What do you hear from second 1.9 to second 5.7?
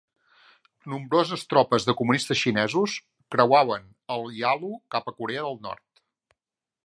comunistes xinesos creuaven el Yalu cap a Corea del